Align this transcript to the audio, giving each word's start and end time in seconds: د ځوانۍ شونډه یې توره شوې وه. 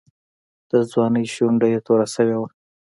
د 0.71 0.71
ځوانۍ 0.91 1.25
شونډه 1.33 1.67
یې 1.73 1.79
توره 1.85 2.07
شوې 2.15 2.35
وه. 2.39 2.47